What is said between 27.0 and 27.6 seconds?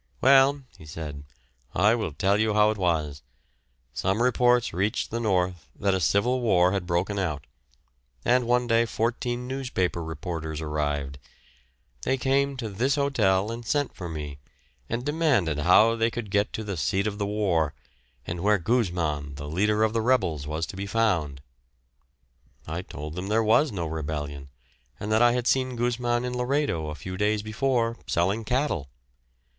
days